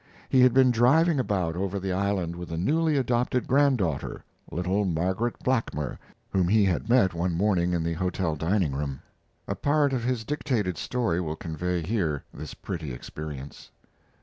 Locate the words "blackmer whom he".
5.43-6.65